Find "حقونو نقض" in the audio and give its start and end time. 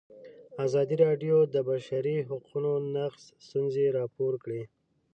2.29-3.23